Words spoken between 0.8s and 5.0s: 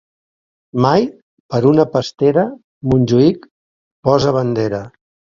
Mai, per una pastera, Montjuïc posa bandera.